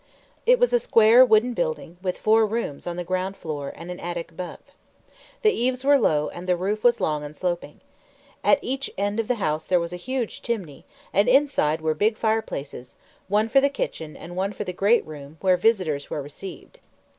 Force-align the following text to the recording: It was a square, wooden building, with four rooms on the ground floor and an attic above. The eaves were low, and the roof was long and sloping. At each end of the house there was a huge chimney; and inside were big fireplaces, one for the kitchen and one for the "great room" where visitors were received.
It 0.47 0.57
was 0.57 0.73
a 0.73 0.79
square, 0.79 1.23
wooden 1.23 1.53
building, 1.53 1.97
with 2.01 2.17
four 2.17 2.43
rooms 2.47 2.87
on 2.87 2.95
the 2.95 3.03
ground 3.03 3.37
floor 3.37 3.71
and 3.75 3.91
an 3.91 3.99
attic 3.99 4.31
above. 4.31 4.57
The 5.43 5.51
eaves 5.51 5.83
were 5.85 5.99
low, 5.99 6.27
and 6.29 6.49
the 6.49 6.55
roof 6.55 6.83
was 6.83 6.99
long 6.99 7.23
and 7.23 7.37
sloping. 7.37 7.81
At 8.43 8.57
each 8.63 8.89
end 8.97 9.19
of 9.19 9.27
the 9.27 9.35
house 9.35 9.63
there 9.65 9.79
was 9.79 9.93
a 9.93 9.97
huge 9.97 10.41
chimney; 10.41 10.85
and 11.13 11.29
inside 11.29 11.81
were 11.81 11.93
big 11.93 12.17
fireplaces, 12.17 12.95
one 13.27 13.47
for 13.47 13.61
the 13.61 13.69
kitchen 13.69 14.17
and 14.17 14.35
one 14.35 14.53
for 14.53 14.63
the 14.63 14.73
"great 14.73 15.05
room" 15.05 15.37
where 15.39 15.55
visitors 15.55 16.09
were 16.09 16.23
received. 16.23 16.79